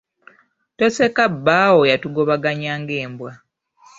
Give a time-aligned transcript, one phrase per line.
[0.77, 3.31] Toseka bbaawo yatugobaganya ng'embwa.